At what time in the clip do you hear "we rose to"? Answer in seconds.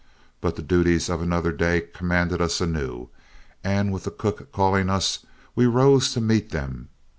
5.53-6.19